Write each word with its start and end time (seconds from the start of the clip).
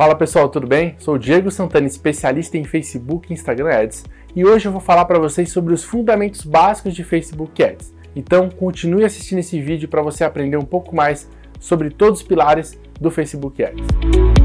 Fala 0.00 0.14
pessoal, 0.14 0.48
tudo 0.48 0.66
bem? 0.66 0.94
Sou 0.98 1.16
o 1.16 1.18
Diego 1.18 1.50
Santana, 1.50 1.86
especialista 1.86 2.56
em 2.56 2.64
Facebook 2.64 3.28
e 3.28 3.34
Instagram 3.34 3.68
Ads, 3.68 4.06
e 4.34 4.46
hoje 4.46 4.66
eu 4.66 4.72
vou 4.72 4.80
falar 4.80 5.04
para 5.04 5.18
vocês 5.18 5.52
sobre 5.52 5.74
os 5.74 5.84
fundamentos 5.84 6.40
básicos 6.40 6.94
de 6.94 7.04
Facebook 7.04 7.62
Ads. 7.62 7.92
Então, 8.16 8.48
continue 8.48 9.04
assistindo 9.04 9.40
esse 9.40 9.60
vídeo 9.60 9.90
para 9.90 10.00
você 10.00 10.24
aprender 10.24 10.56
um 10.56 10.64
pouco 10.64 10.96
mais 10.96 11.28
sobre 11.58 11.90
todos 11.90 12.20
os 12.20 12.26
pilares 12.26 12.80
do 12.98 13.10
Facebook 13.10 13.62
Ads. 13.62 14.39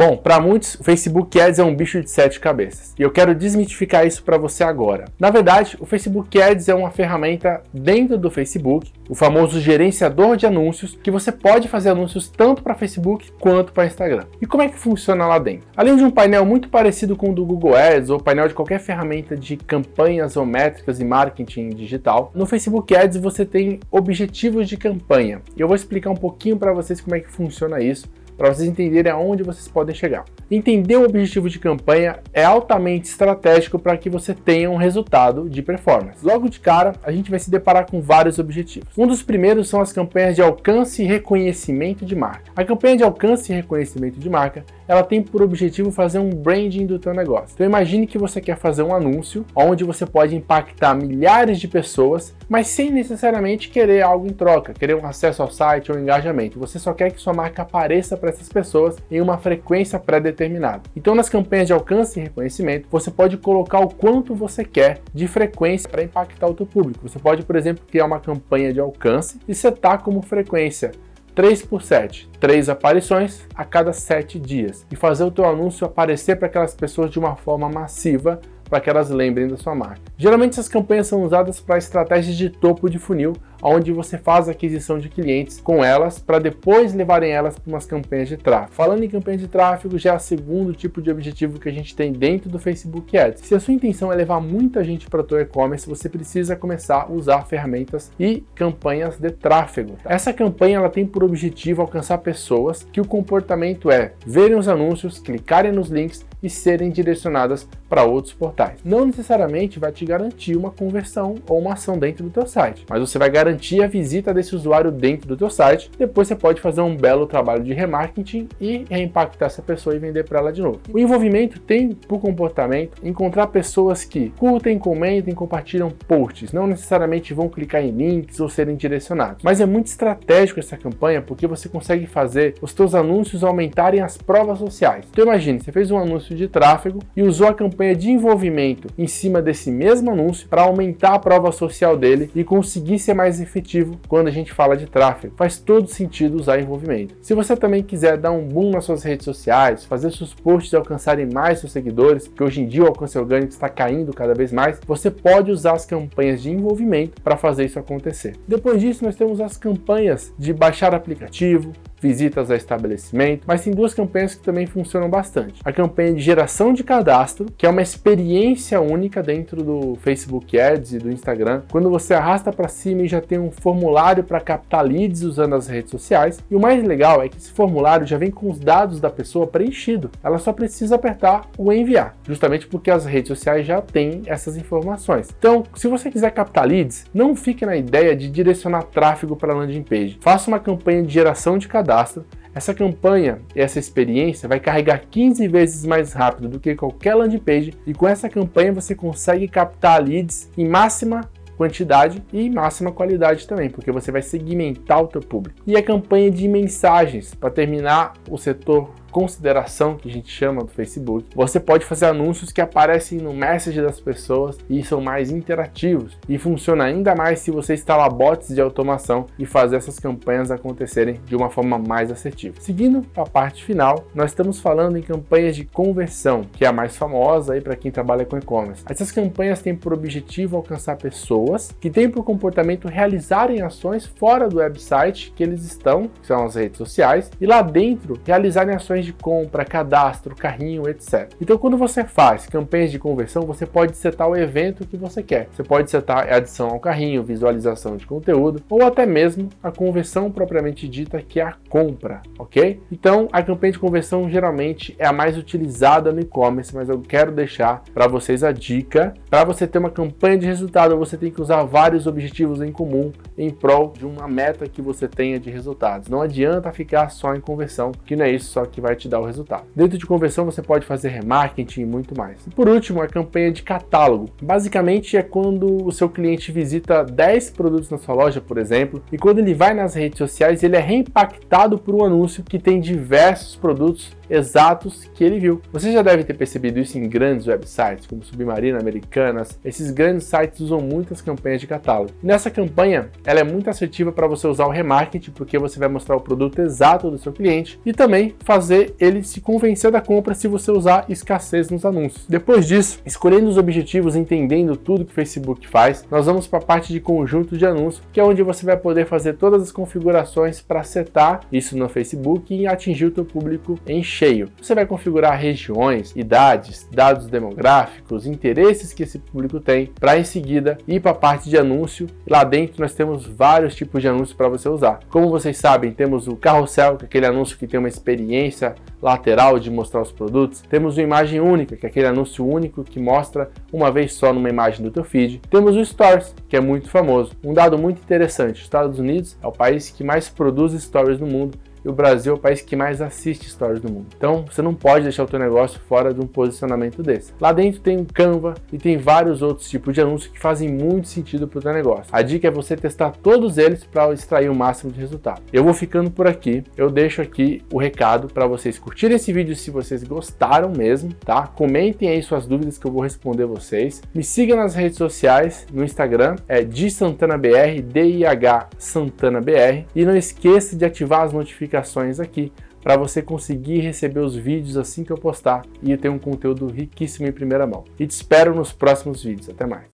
Bom, 0.00 0.16
para 0.16 0.40
muitos, 0.40 0.76
o 0.76 0.82
Facebook 0.82 1.38
Ads 1.38 1.58
é 1.58 1.62
um 1.62 1.76
bicho 1.76 2.00
de 2.00 2.10
sete 2.10 2.40
cabeças. 2.40 2.94
E 2.98 3.02
eu 3.02 3.10
quero 3.10 3.34
desmitificar 3.34 4.06
isso 4.06 4.22
para 4.24 4.38
você 4.38 4.64
agora. 4.64 5.04
Na 5.18 5.28
verdade, 5.28 5.76
o 5.78 5.84
Facebook 5.84 6.40
Ads 6.40 6.70
é 6.70 6.74
uma 6.74 6.90
ferramenta 6.90 7.62
dentro 7.70 8.16
do 8.16 8.30
Facebook, 8.30 8.90
o 9.10 9.14
famoso 9.14 9.60
gerenciador 9.60 10.38
de 10.38 10.46
anúncios, 10.46 10.98
que 11.02 11.10
você 11.10 11.30
pode 11.30 11.68
fazer 11.68 11.90
anúncios 11.90 12.30
tanto 12.30 12.62
para 12.62 12.74
Facebook 12.74 13.30
quanto 13.32 13.74
para 13.74 13.84
Instagram. 13.84 14.24
E 14.40 14.46
como 14.46 14.62
é 14.62 14.70
que 14.70 14.78
funciona 14.78 15.26
lá 15.26 15.38
dentro? 15.38 15.68
Além 15.76 15.94
de 15.94 16.02
um 16.02 16.10
painel 16.10 16.46
muito 16.46 16.70
parecido 16.70 17.14
com 17.14 17.32
o 17.32 17.34
do 17.34 17.44
Google 17.44 17.76
Ads 17.76 18.08
ou 18.08 18.18
painel 18.18 18.48
de 18.48 18.54
qualquer 18.54 18.80
ferramenta 18.80 19.36
de 19.36 19.58
campanhas 19.58 20.34
ou 20.34 20.46
métricas 20.46 20.98
e 20.98 21.04
marketing 21.04 21.68
digital, 21.68 22.32
no 22.34 22.46
Facebook 22.46 22.96
Ads 22.96 23.18
você 23.18 23.44
tem 23.44 23.80
objetivos 23.90 24.66
de 24.66 24.78
campanha. 24.78 25.42
E 25.54 25.60
eu 25.60 25.68
vou 25.68 25.76
explicar 25.76 26.08
um 26.08 26.16
pouquinho 26.16 26.56
para 26.56 26.72
vocês 26.72 27.02
como 27.02 27.16
é 27.16 27.20
que 27.20 27.30
funciona 27.30 27.82
isso 27.82 28.08
para 28.40 28.54
vocês 28.54 28.66
entenderem 28.66 29.12
aonde 29.12 29.42
vocês 29.42 29.68
podem 29.68 29.94
chegar. 29.94 30.24
Entender 30.50 30.96
o 30.96 31.04
objetivo 31.04 31.50
de 31.50 31.58
campanha 31.58 32.20
é 32.32 32.42
altamente 32.42 33.06
estratégico 33.06 33.78
para 33.78 33.98
que 33.98 34.08
você 34.08 34.32
tenha 34.32 34.70
um 34.70 34.76
resultado 34.76 35.46
de 35.46 35.60
performance. 35.60 36.24
Logo 36.24 36.48
de 36.48 36.58
cara, 36.58 36.94
a 37.02 37.12
gente 37.12 37.28
vai 37.28 37.38
se 37.38 37.50
deparar 37.50 37.90
com 37.90 38.00
vários 38.00 38.38
objetivos. 38.38 38.88
Um 38.96 39.06
dos 39.06 39.22
primeiros 39.22 39.68
são 39.68 39.82
as 39.82 39.92
campanhas 39.92 40.36
de 40.36 40.40
alcance 40.40 41.02
e 41.02 41.06
reconhecimento 41.06 42.06
de 42.06 42.16
marca. 42.16 42.50
A 42.56 42.64
campanha 42.64 42.96
de 42.96 43.04
alcance 43.04 43.52
e 43.52 43.54
reconhecimento 43.54 44.18
de 44.18 44.30
marca, 44.30 44.64
ela 44.88 45.02
tem 45.02 45.22
por 45.22 45.42
objetivo 45.42 45.92
fazer 45.92 46.18
um 46.18 46.30
branding 46.30 46.86
do 46.86 46.98
teu 46.98 47.12
negócio. 47.12 47.50
Então 47.52 47.66
imagine 47.66 48.06
que 48.06 48.16
você 48.16 48.40
quer 48.40 48.56
fazer 48.56 48.82
um 48.82 48.94
anúncio 48.94 49.44
onde 49.54 49.84
você 49.84 50.06
pode 50.06 50.34
impactar 50.34 50.94
milhares 50.94 51.60
de 51.60 51.68
pessoas, 51.68 52.34
mas 52.48 52.68
sem 52.68 52.90
necessariamente 52.90 53.68
querer 53.68 54.00
algo 54.00 54.26
em 54.26 54.32
troca, 54.32 54.72
querer 54.72 54.96
um 54.96 55.06
acesso 55.06 55.42
ao 55.42 55.50
site 55.50 55.92
ou 55.92 55.98
engajamento. 55.98 56.58
Você 56.58 56.78
só 56.78 56.94
quer 56.94 57.12
que 57.12 57.20
sua 57.20 57.34
marca 57.34 57.62
apareça 57.62 58.16
para 58.16 58.29
essas 58.30 58.48
pessoas 58.48 58.96
em 59.10 59.20
uma 59.20 59.38
frequência 59.38 59.98
pré-determinada. 59.98 60.82
Então, 60.96 61.14
nas 61.14 61.28
campanhas 61.28 61.66
de 61.66 61.72
alcance 61.72 62.18
e 62.18 62.22
reconhecimento, 62.22 62.88
você 62.90 63.10
pode 63.10 63.36
colocar 63.36 63.80
o 63.80 63.88
quanto 63.88 64.34
você 64.34 64.64
quer 64.64 65.00
de 65.14 65.28
frequência 65.28 65.88
para 65.88 66.02
impactar 66.02 66.46
o 66.46 66.54
teu 66.54 66.66
público. 66.66 67.08
Você 67.08 67.18
pode, 67.18 67.42
por 67.44 67.56
exemplo, 67.56 67.84
criar 67.86 68.06
uma 68.06 68.20
campanha 68.20 68.72
de 68.72 68.80
alcance 68.80 69.38
e 69.46 69.54
setar 69.54 70.02
como 70.02 70.22
frequência 70.22 70.92
3 71.34 71.62
por 71.62 71.82
7, 71.82 72.28
3 72.40 72.68
aparições 72.68 73.42
a 73.54 73.64
cada 73.64 73.92
7 73.92 74.38
dias 74.38 74.86
e 74.90 74.96
fazer 74.96 75.24
o 75.24 75.30
teu 75.30 75.44
anúncio 75.44 75.86
aparecer 75.86 76.36
para 76.36 76.48
aquelas 76.48 76.74
pessoas 76.74 77.10
de 77.10 77.18
uma 77.18 77.36
forma 77.36 77.68
massiva 77.68 78.40
para 78.68 78.80
que 78.80 78.88
elas 78.88 79.10
lembrem 79.10 79.48
da 79.48 79.56
sua 79.56 79.74
marca. 79.74 80.00
Geralmente 80.16 80.52
essas 80.52 80.68
campanhas 80.68 81.08
são 81.08 81.24
usadas 81.24 81.58
para 81.58 81.76
estratégias 81.76 82.36
de 82.36 82.48
topo 82.48 82.88
de 82.88 82.98
funil, 82.98 83.32
onde 83.62 83.92
você 83.92 84.18
faz 84.18 84.48
a 84.48 84.52
aquisição 84.52 84.98
de 84.98 85.08
clientes 85.08 85.60
com 85.60 85.84
elas 85.84 86.18
para 86.18 86.38
depois 86.38 86.94
levarem 86.94 87.30
elas 87.30 87.58
para 87.58 87.70
umas 87.70 87.86
campanhas 87.86 88.28
de 88.28 88.36
tráfego. 88.36 88.72
Falando 88.72 89.02
em 89.02 89.08
campanhas 89.08 89.40
de 89.40 89.48
tráfego, 89.48 89.98
já 89.98 90.12
é 90.12 90.16
o 90.16 90.20
segundo 90.20 90.72
tipo 90.72 91.02
de 91.02 91.10
objetivo 91.10 91.58
que 91.58 91.68
a 91.68 91.72
gente 91.72 91.94
tem 91.94 92.12
dentro 92.12 92.48
do 92.48 92.58
Facebook 92.58 93.16
Ads. 93.16 93.42
Se 93.42 93.54
a 93.54 93.60
sua 93.60 93.74
intenção 93.74 94.12
é 94.12 94.16
levar 94.16 94.40
muita 94.40 94.82
gente 94.84 95.08
para 95.08 95.20
o 95.20 95.24
teu 95.24 95.40
e-commerce, 95.40 95.88
você 95.88 96.08
precisa 96.08 96.56
começar 96.56 97.02
a 97.02 97.12
usar 97.12 97.42
ferramentas 97.46 98.10
e 98.18 98.44
campanhas 98.54 99.18
de 99.18 99.30
tráfego. 99.30 99.96
Essa 100.04 100.32
campanha 100.32 100.76
ela 100.76 100.88
tem 100.88 101.06
por 101.06 101.24
objetivo 101.24 101.82
alcançar 101.82 102.18
pessoas 102.18 102.82
que 102.92 103.00
o 103.00 103.06
comportamento 103.06 103.90
é 103.90 104.12
verem 104.26 104.56
os 104.56 104.68
anúncios, 104.68 105.18
clicarem 105.18 105.72
nos 105.72 105.88
links 105.88 106.24
e 106.42 106.48
serem 106.48 106.90
direcionadas 106.90 107.68
para 107.88 108.04
outros 108.04 108.32
portais. 108.32 108.80
Não 108.84 109.04
necessariamente 109.04 109.78
vai 109.78 109.92
te 109.92 110.04
garantir 110.04 110.56
uma 110.56 110.70
conversão 110.70 111.34
ou 111.48 111.58
uma 111.58 111.74
ação 111.74 111.98
dentro 111.98 112.24
do 112.24 112.30
teu 112.30 112.46
site, 112.46 112.86
mas 112.88 113.00
você 113.00 113.18
vai 113.18 113.30
garantir 113.30 113.49
a 113.82 113.86
visita 113.86 114.32
desse 114.34 114.54
usuário 114.54 114.90
dentro 114.90 115.28
do 115.28 115.36
teu 115.36 115.50
site. 115.50 115.90
Depois 115.98 116.28
você 116.28 116.36
pode 116.36 116.60
fazer 116.60 116.80
um 116.80 116.96
belo 116.96 117.26
trabalho 117.26 117.62
de 117.62 117.72
remarketing 117.72 118.48
e 118.60 118.84
reimpactar 118.88 119.46
essa 119.46 119.62
pessoa 119.62 119.94
e 119.94 119.98
vender 119.98 120.24
para 120.24 120.38
ela 120.38 120.52
de 120.52 120.62
novo. 120.62 120.80
O 120.92 120.98
envolvimento 120.98 121.60
tem 121.60 121.90
por 121.90 122.20
comportamento 122.20 122.98
encontrar 123.02 123.46
pessoas 123.48 124.04
que 124.04 124.30
curtem, 124.38 124.78
comentem, 124.78 125.34
compartilham 125.34 125.90
posts, 125.90 126.52
não 126.52 126.66
necessariamente 126.66 127.34
vão 127.34 127.48
clicar 127.48 127.82
em 127.82 127.90
links 127.90 128.40
ou 128.40 128.48
serem 128.48 128.76
direcionados. 128.76 129.42
Mas 129.42 129.60
é 129.60 129.66
muito 129.66 129.86
estratégico 129.86 130.60
essa 130.60 130.76
campanha 130.76 131.22
porque 131.22 131.46
você 131.46 131.68
consegue 131.68 132.06
fazer 132.06 132.54
os 132.60 132.72
teus 132.72 132.94
anúncios 132.94 133.44
aumentarem 133.44 134.00
as 134.00 134.16
provas 134.16 134.58
sociais. 134.58 135.06
Então 135.10 135.24
imagine, 135.24 135.60
você 135.60 135.72
fez 135.72 135.90
um 135.90 135.98
anúncio 135.98 136.34
de 136.36 136.48
tráfego 136.48 137.00
e 137.16 137.22
usou 137.22 137.48
a 137.48 137.54
campanha 137.54 137.94
de 137.94 138.10
envolvimento 138.10 138.88
em 138.98 139.06
cima 139.06 139.40
desse 139.40 139.70
mesmo 139.70 140.10
anúncio 140.10 140.48
para 140.48 140.62
aumentar 140.62 141.14
a 141.14 141.18
prova 141.18 141.52
social 141.52 141.96
dele 141.96 142.30
e 142.34 142.44
conseguir 142.44 142.98
ser 142.98 143.14
mais 143.14 143.39
efetivo 143.40 143.98
quando 144.08 144.28
a 144.28 144.30
gente 144.30 144.52
fala 144.52 144.76
de 144.76 144.86
tráfego. 144.86 145.34
Faz 145.36 145.58
todo 145.58 145.88
sentido 145.88 146.36
usar 146.36 146.60
envolvimento. 146.60 147.14
Se 147.20 147.34
você 147.34 147.56
também 147.56 147.82
quiser 147.82 148.16
dar 148.16 148.30
um 148.30 148.46
boom 148.46 148.70
nas 148.70 148.84
suas 148.84 149.02
redes 149.02 149.24
sociais, 149.24 149.84
fazer 149.84 150.12
seus 150.12 150.34
posts 150.34 150.74
alcançarem 150.74 151.28
mais 151.32 151.60
seus 151.60 151.72
seguidores, 151.72 152.28
que 152.28 152.42
hoje 152.42 152.60
em 152.60 152.66
dia 152.66 152.84
o 152.84 152.86
alcance 152.86 153.18
orgânico 153.18 153.52
está 153.52 153.68
caindo 153.68 154.12
cada 154.12 154.34
vez 154.34 154.52
mais, 154.52 154.80
você 154.86 155.10
pode 155.10 155.50
usar 155.50 155.72
as 155.72 155.84
campanhas 155.84 156.42
de 156.42 156.50
envolvimento 156.50 157.20
para 157.22 157.36
fazer 157.36 157.64
isso 157.64 157.78
acontecer. 157.78 158.36
Depois 158.46 158.80
disso, 158.80 159.04
nós 159.04 159.16
temos 159.16 159.40
as 159.40 159.56
campanhas 159.56 160.32
de 160.38 160.52
baixar 160.52 160.94
aplicativo, 160.94 161.72
visitas 162.00 162.50
a 162.50 162.56
estabelecimento, 162.56 163.44
mas 163.46 163.62
tem 163.62 163.72
duas 163.72 163.94
campanhas 163.94 164.34
que 164.34 164.42
também 164.42 164.66
funcionam 164.66 165.08
bastante. 165.08 165.60
A 165.64 165.72
campanha 165.72 166.14
de 166.14 166.20
geração 166.20 166.72
de 166.72 166.82
cadastro, 166.82 167.46
que 167.56 167.66
é 167.66 167.68
uma 167.68 167.82
experiência 167.82 168.80
única 168.80 169.22
dentro 169.22 169.62
do 169.62 169.96
Facebook 169.96 170.58
Ads 170.58 170.94
e 170.94 170.98
do 170.98 171.10
Instagram, 171.10 171.62
quando 171.70 171.90
você 171.90 172.14
arrasta 172.14 172.52
para 172.52 172.68
cima 172.68 173.02
e 173.02 173.08
já 173.08 173.20
tem 173.20 173.38
um 173.38 173.50
formulário 173.50 174.24
para 174.24 174.40
captar 174.40 174.84
leads 174.84 175.22
usando 175.22 175.54
as 175.54 175.66
redes 175.66 175.90
sociais. 175.90 176.38
E 176.50 176.56
o 176.56 176.60
mais 176.60 176.82
legal 176.82 177.22
é 177.22 177.28
que 177.28 177.36
esse 177.36 177.50
formulário 177.52 178.06
já 178.06 178.16
vem 178.16 178.30
com 178.30 178.50
os 178.50 178.58
dados 178.58 179.00
da 179.00 179.10
pessoa 179.10 179.46
preenchido. 179.46 180.10
Ela 180.22 180.38
só 180.38 180.52
precisa 180.52 180.94
apertar 180.94 181.42
o 181.58 181.72
enviar, 181.72 182.16
justamente 182.26 182.66
porque 182.66 182.90
as 182.90 183.04
redes 183.04 183.28
sociais 183.28 183.66
já 183.66 183.80
têm 183.80 184.22
essas 184.26 184.56
informações. 184.56 185.28
Então, 185.38 185.64
se 185.74 185.88
você 185.88 186.10
quiser 186.10 186.30
captar 186.30 186.66
leads, 186.66 187.04
não 187.12 187.36
fique 187.36 187.66
na 187.66 187.76
ideia 187.76 188.16
de 188.16 188.28
direcionar 188.28 188.84
tráfego 188.84 189.36
para 189.36 189.54
landing 189.54 189.82
page. 189.82 190.18
Faça 190.20 190.48
uma 190.48 190.58
campanha 190.58 191.02
de 191.02 191.12
geração 191.12 191.58
de 191.58 191.68
cadastro 191.68 191.89
cadastro, 191.90 192.24
essa 192.54 192.72
campanha 192.72 193.40
e 193.54 193.60
essa 193.60 193.78
experiência 193.78 194.48
vai 194.48 194.60
carregar 194.60 195.02
15 195.10 195.46
vezes 195.48 195.84
mais 195.84 196.12
rápido 196.12 196.48
do 196.48 196.60
que 196.60 196.74
qualquer 196.74 197.14
landing 197.14 197.38
page 197.38 197.74
e 197.86 197.92
com 197.92 198.06
essa 198.06 198.28
campanha 198.28 198.72
você 198.72 198.94
consegue 198.94 199.48
captar 199.48 200.02
leads 200.02 200.50
em 200.56 200.68
máxima 200.68 201.28
quantidade 201.56 202.22
e 202.32 202.48
máxima 202.48 202.90
qualidade 202.90 203.46
também, 203.46 203.68
porque 203.68 203.92
você 203.92 204.10
vai 204.10 204.22
segmentar 204.22 205.02
o 205.02 205.06
teu 205.06 205.20
público. 205.20 205.60
E 205.66 205.76
a 205.76 205.82
campanha 205.82 206.30
de 206.30 206.48
mensagens, 206.48 207.34
para 207.34 207.50
terminar 207.50 208.14
o 208.30 208.38
setor 208.38 208.94
consideração 209.10 209.96
que 209.96 210.08
a 210.08 210.12
gente 210.12 210.30
chama 210.30 210.62
do 210.62 210.70
Facebook, 210.70 211.26
você 211.34 211.60
pode 211.60 211.84
fazer 211.84 212.06
anúncios 212.06 212.52
que 212.52 212.60
aparecem 212.60 213.18
no 213.18 213.32
message 213.32 213.80
das 213.82 214.00
pessoas 214.00 214.58
e 214.68 214.82
são 214.84 215.00
mais 215.00 215.30
interativos 215.30 216.16
e 216.28 216.38
funciona 216.38 216.84
ainda 216.84 217.14
mais 217.14 217.40
se 217.40 217.50
você 217.50 217.74
instalar 217.74 218.10
bots 218.10 218.54
de 218.54 218.60
automação 218.60 219.26
e 219.38 219.44
fazer 219.44 219.76
essas 219.76 219.98
campanhas 219.98 220.50
acontecerem 220.50 221.20
de 221.24 221.36
uma 221.36 221.50
forma 221.50 221.78
mais 221.78 222.10
assertiva. 222.10 222.56
Seguindo 222.60 223.04
a 223.16 223.24
parte 223.24 223.64
final, 223.64 224.04
nós 224.14 224.30
estamos 224.30 224.60
falando 224.60 224.96
em 224.96 225.02
campanhas 225.02 225.56
de 225.56 225.64
conversão, 225.64 226.42
que 226.52 226.64
é 226.64 226.68
a 226.68 226.72
mais 226.72 226.96
famosa 226.96 227.54
aí 227.54 227.60
para 227.60 227.76
quem 227.76 227.90
trabalha 227.90 228.24
com 228.24 228.38
e-commerce. 228.38 228.84
Essas 228.88 229.10
campanhas 229.10 229.60
têm 229.60 229.74
por 229.74 229.92
objetivo 229.92 230.56
alcançar 230.56 230.96
pessoas 230.96 231.74
que 231.80 231.90
têm 231.90 232.08
por 232.08 232.24
comportamento 232.24 232.88
realizarem 232.88 233.62
ações 233.62 234.06
fora 234.06 234.48
do 234.48 234.58
website 234.58 235.32
que 235.34 235.42
eles 235.42 235.64
estão, 235.64 236.08
que 236.20 236.26
são 236.26 236.44
as 236.44 236.54
redes 236.54 236.78
sociais, 236.78 237.30
e 237.40 237.46
lá 237.46 237.62
dentro 237.62 238.18
realizarem 238.24 238.74
ações 238.74 238.99
de 239.04 239.12
compra, 239.12 239.64
cadastro, 239.64 240.34
carrinho, 240.34 240.88
etc. 240.88 241.32
Então, 241.40 241.58
quando 241.58 241.76
você 241.76 242.04
faz 242.04 242.46
campanhas 242.46 242.90
de 242.90 242.98
conversão, 242.98 243.42
você 243.42 243.66
pode 243.66 243.96
setar 243.96 244.28
o 244.28 244.36
evento 244.36 244.86
que 244.86 244.96
você 244.96 245.22
quer. 245.22 245.48
Você 245.52 245.62
pode 245.62 245.90
setar 245.90 246.32
adição 246.32 246.68
ao 246.68 246.80
carrinho, 246.80 247.22
visualização 247.22 247.96
de 247.96 248.06
conteúdo 248.06 248.62
ou 248.68 248.82
até 248.84 249.06
mesmo 249.06 249.48
a 249.62 249.70
conversão 249.70 250.30
propriamente 250.30 250.88
dita, 250.88 251.20
que 251.22 251.40
é 251.40 251.44
a 251.44 251.54
compra, 251.68 252.22
ok? 252.38 252.80
Então, 252.90 253.28
a 253.32 253.42
campanha 253.42 253.72
de 253.72 253.78
conversão 253.78 254.28
geralmente 254.28 254.94
é 254.98 255.06
a 255.06 255.12
mais 255.12 255.36
utilizada 255.36 256.12
no 256.12 256.20
e-commerce, 256.20 256.74
mas 256.74 256.88
eu 256.88 257.00
quero 257.00 257.32
deixar 257.32 257.82
para 257.92 258.06
vocês 258.06 258.44
a 258.44 258.52
dica. 258.52 259.14
Para 259.28 259.44
você 259.44 259.66
ter 259.66 259.78
uma 259.78 259.90
campanha 259.90 260.38
de 260.38 260.46
resultado, 260.46 260.96
você 260.96 261.16
tem 261.16 261.30
que 261.30 261.40
usar 261.40 261.62
vários 261.64 262.06
objetivos 262.06 262.60
em 262.60 262.72
comum 262.72 263.12
em 263.36 263.50
prol 263.50 263.92
de 263.96 264.06
uma 264.06 264.28
meta 264.28 264.66
que 264.66 264.82
você 264.82 265.08
tenha 265.08 265.38
de 265.38 265.50
resultados. 265.50 266.08
Não 266.08 266.22
adianta 266.22 266.72
ficar 266.72 267.10
só 267.10 267.34
em 267.34 267.40
conversão, 267.40 267.92
que 268.04 268.16
não 268.16 268.24
é 268.24 268.30
isso 268.30 268.50
só 268.50 268.64
que 268.64 268.80
vai 268.80 268.89
vai 268.90 268.96
te 268.96 269.08
dar 269.08 269.20
o 269.20 269.24
resultado. 269.24 269.64
Dentro 269.74 269.96
de 269.96 270.06
conversão 270.06 270.44
você 270.44 270.60
pode 270.60 270.84
fazer 270.84 271.08
remarketing 271.08 271.82
e 271.82 271.86
muito 271.86 272.16
mais. 272.16 272.46
E 272.46 272.50
por 272.50 272.68
último, 272.68 273.00
a 273.00 273.06
campanha 273.06 273.52
de 273.52 273.62
catálogo. 273.62 274.30
Basicamente 274.42 275.16
é 275.16 275.22
quando 275.22 275.86
o 275.86 275.92
seu 275.92 276.08
cliente 276.08 276.50
visita 276.50 277.04
10 277.04 277.50
produtos 277.50 277.90
na 277.90 277.98
sua 277.98 278.14
loja, 278.14 278.40
por 278.40 278.58
exemplo, 278.58 279.02
e 279.12 279.18
quando 279.18 279.38
ele 279.38 279.54
vai 279.54 279.72
nas 279.74 279.94
redes 279.94 280.18
sociais, 280.18 280.62
ele 280.62 280.76
é 280.76 280.80
reimpactado 280.80 281.78
por 281.78 281.94
um 281.94 282.04
anúncio 282.04 282.42
que 282.42 282.58
tem 282.58 282.80
diversos 282.80 283.56
produtos 283.56 284.10
exatos 284.30 285.04
que 285.14 285.24
ele 285.24 285.40
viu. 285.40 285.60
Você 285.72 285.90
já 285.92 286.02
deve 286.02 286.22
ter 286.22 286.34
percebido 286.34 286.78
isso 286.78 286.96
em 286.96 287.08
grandes 287.08 287.46
websites, 287.46 288.06
como 288.06 288.22
Submarino, 288.22 288.78
Americanas. 288.78 289.58
Esses 289.64 289.90
grandes 289.90 290.24
sites 290.24 290.60
usam 290.60 290.80
muitas 290.80 291.20
campanhas 291.20 291.60
de 291.60 291.66
catálogo. 291.66 292.12
nessa 292.22 292.50
campanha, 292.50 293.10
ela 293.24 293.40
é 293.40 293.44
muito 293.44 293.68
assertiva 293.68 294.12
para 294.12 294.26
você 294.26 294.46
usar 294.46 294.66
o 294.66 294.70
remarketing, 294.70 295.32
porque 295.32 295.58
você 295.58 295.78
vai 295.78 295.88
mostrar 295.88 296.16
o 296.16 296.20
produto 296.20 296.60
exato 296.60 297.10
do 297.10 297.18
seu 297.18 297.32
cliente 297.32 297.80
e 297.84 297.92
também 297.92 298.34
fazer 298.44 298.79
ele 298.98 299.22
se 299.22 299.40
convencer 299.40 299.90
da 299.90 300.00
compra 300.00 300.34
se 300.34 300.48
você 300.48 300.70
usar 300.70 301.04
escassez 301.08 301.70
nos 301.70 301.84
anúncios. 301.84 302.24
Depois 302.28 302.66
disso, 302.66 303.00
escolhendo 303.04 303.48
os 303.48 303.58
objetivos, 303.58 304.16
entendendo 304.16 304.76
tudo 304.76 305.04
que 305.04 305.12
o 305.12 305.14
Facebook 305.14 305.66
faz, 305.68 306.04
nós 306.10 306.26
vamos 306.26 306.46
para 306.46 306.58
a 306.58 306.62
parte 306.62 306.92
de 306.92 307.00
conjunto 307.00 307.56
de 307.56 307.66
anúncios, 307.66 308.02
que 308.12 308.20
é 308.20 308.24
onde 308.24 308.42
você 308.42 308.64
vai 308.64 308.76
poder 308.76 309.06
fazer 309.06 309.34
todas 309.34 309.62
as 309.62 309.72
configurações 309.72 310.60
para 310.60 310.82
setar 310.82 311.40
isso 311.52 311.76
no 311.76 311.88
Facebook 311.88 312.54
e 312.54 312.66
atingir 312.66 313.06
o 313.06 313.14
seu 313.14 313.24
público 313.24 313.78
em 313.86 314.02
cheio. 314.02 314.48
Você 314.60 314.74
vai 314.74 314.86
configurar 314.86 315.38
regiões, 315.38 316.12
idades, 316.16 316.88
dados 316.92 317.26
demográficos, 317.26 318.26
interesses 318.26 318.92
que 318.92 319.02
esse 319.02 319.18
público 319.18 319.60
tem, 319.60 319.86
para 319.86 320.18
em 320.18 320.24
seguida 320.24 320.78
ir 320.86 321.00
para 321.00 321.12
a 321.12 321.14
parte 321.14 321.48
de 321.48 321.56
anúncio. 321.56 322.06
Lá 322.28 322.44
dentro 322.44 322.80
nós 322.80 322.94
temos 322.94 323.26
vários 323.26 323.74
tipos 323.74 324.00
de 324.02 324.08
anúncios 324.08 324.32
para 324.32 324.48
você 324.48 324.68
usar. 324.68 325.00
Como 325.08 325.30
vocês 325.30 325.56
sabem, 325.56 325.92
temos 325.92 326.28
o 326.28 326.36
carrossel, 326.36 326.98
é 327.00 327.04
aquele 327.04 327.26
anúncio 327.26 327.58
que 327.58 327.66
tem 327.66 327.78
uma 327.78 327.88
experiência 327.88 328.69
lateral 329.00 329.58
de 329.58 329.70
mostrar 329.70 330.02
os 330.02 330.12
produtos. 330.12 330.60
Temos 330.60 330.96
o 330.96 331.00
imagem 331.00 331.40
única, 331.40 331.76
que 331.76 331.86
é 331.86 331.88
aquele 331.88 332.06
anúncio 332.06 332.46
único 332.46 332.84
que 332.84 333.00
mostra 333.00 333.50
uma 333.72 333.90
vez 333.90 334.12
só 334.14 334.32
numa 334.32 334.48
imagem 334.48 334.82
do 334.82 334.90
teu 334.90 335.04
feed. 335.04 335.40
Temos 335.50 335.76
o 335.76 335.84
Stories, 335.84 336.34
que 336.48 336.56
é 336.56 336.60
muito 336.60 336.90
famoso. 336.90 337.32
Um 337.44 337.54
dado 337.54 337.78
muito 337.78 338.02
interessante, 338.02 338.56
os 338.56 338.62
Estados 338.62 338.98
Unidos 338.98 339.36
é 339.42 339.46
o 339.46 339.52
país 339.52 339.90
que 339.90 340.04
mais 340.04 340.28
produz 340.28 340.72
stories 340.80 341.18
no 341.18 341.26
mundo 341.26 341.58
e 341.84 341.88
o 341.88 341.92
Brasil 341.92 342.32
é 342.32 342.36
o 342.36 342.38
país 342.38 342.60
que 342.60 342.76
mais 342.76 343.00
assiste 343.00 343.48
stories 343.48 343.80
do 343.80 343.90
mundo. 343.90 344.06
Então 344.16 344.44
você 344.50 344.62
não 344.62 344.74
pode 344.74 345.04
deixar 345.04 345.24
o 345.24 345.26
teu 345.26 345.38
negócio 345.38 345.80
fora 345.88 346.12
de 346.12 346.20
um 346.20 346.26
posicionamento 346.26 347.02
desse. 347.02 347.32
Lá 347.40 347.52
dentro 347.52 347.80
tem 347.80 347.98
o 347.98 348.04
Canva 348.04 348.54
e 348.72 348.78
tem 348.78 348.96
vários 348.96 349.42
outros 349.42 349.68
tipos 349.68 349.94
de 349.94 350.00
anúncios 350.00 350.32
que 350.32 350.38
fazem 350.38 350.68
muito 350.68 351.08
sentido 351.08 351.48
para 351.48 351.58
o 351.58 351.62
teu 351.62 351.72
negócio. 351.72 352.06
A 352.12 352.22
dica 352.22 352.48
é 352.48 352.50
você 352.50 352.76
testar 352.76 353.12
todos 353.22 353.58
eles 353.58 353.84
para 353.84 354.12
extrair 354.12 354.50
o 354.50 354.54
máximo 354.54 354.92
de 354.92 355.00
resultado. 355.00 355.42
Eu 355.52 355.64
vou 355.64 355.72
ficando 355.72 356.10
por 356.10 356.26
aqui. 356.26 356.62
Eu 356.76 356.90
deixo 356.90 357.22
aqui 357.22 357.62
o 357.72 357.78
recado 357.78 358.28
para 358.28 358.46
vocês 358.46 358.78
curtirem 358.78 359.16
esse 359.16 359.32
vídeo 359.32 359.56
se 359.56 359.70
vocês 359.70 360.02
gostaram 360.02 360.70
mesmo, 360.76 361.12
tá? 361.14 361.46
Comentem 361.46 362.08
aí 362.08 362.22
suas 362.22 362.46
dúvidas 362.46 362.78
que 362.78 362.86
eu 362.86 362.92
vou 362.92 363.02
responder 363.02 363.46
vocês. 363.46 364.02
Me 364.14 364.22
siga 364.22 364.54
nas 364.54 364.74
redes 364.74 364.98
sociais, 364.98 365.66
no 365.72 365.84
Instagram 365.84 366.36
é 366.46 366.62
de 366.62 366.90
Santana 366.90 367.38
BR, 367.38 367.80
D 367.82 368.02
I 368.02 368.26
H 368.26 368.68
Santana 368.78 369.40
BR 369.40 369.86
e 369.94 370.04
não 370.04 370.16
esqueça 370.16 370.76
de 370.76 370.84
ativar 370.84 371.22
as 371.22 371.32
notificações 371.32 371.69
notificações 371.70 372.18
aqui 372.18 372.52
para 372.82 372.96
você 372.96 373.22
conseguir 373.22 373.80
receber 373.80 374.20
os 374.20 374.34
vídeos 374.34 374.76
assim 374.76 375.04
que 375.04 375.12
eu 375.12 375.18
postar 375.18 375.62
e 375.82 375.96
ter 375.96 376.08
um 376.08 376.18
conteúdo 376.18 376.66
riquíssimo 376.66 377.28
em 377.28 377.32
primeira 377.32 377.66
mão. 377.66 377.84
E 377.98 378.06
te 378.06 378.10
espero 378.10 378.54
nos 378.54 378.72
próximos 378.72 379.22
vídeos. 379.22 379.48
Até 379.48 379.66
mais. 379.66 379.84